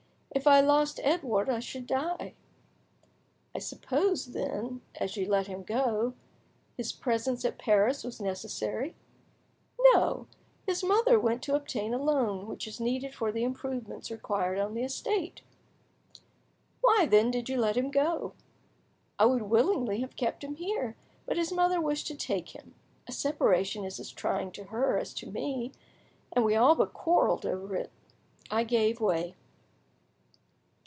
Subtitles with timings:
[0.33, 2.33] If I lost Edouard I should die!"
[3.53, 6.13] "I suppose, then, as you let him go,
[6.77, 8.95] his presence at Paris was necessary?"
[9.93, 10.27] "No;
[10.65, 14.73] his mother went to obtain a loan which is needed for the improvements required on
[14.73, 15.41] the estate."
[16.79, 18.31] "Why, then, did you let him go?"
[19.19, 20.95] "I would willingly have kept him here,
[21.25, 22.73] but his mother wished to take him.
[23.05, 25.73] A separation is as trying to her as to me,
[26.31, 27.91] and we all but quarrelled over it.
[28.49, 29.35] I gave way."